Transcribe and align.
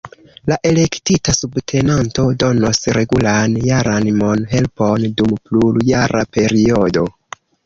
La 0.51 0.55
elektita 0.67 1.35
subtenanto 1.39 2.25
donos 2.43 2.81
regulan 2.97 3.59
jaran 3.67 4.09
mon-helpon 4.23 5.07
dum 5.21 5.37
plur-jara 5.51 6.25
periodo. 6.41 7.07